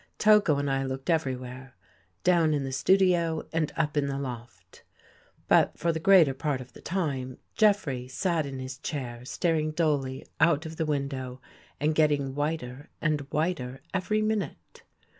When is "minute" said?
14.23-14.81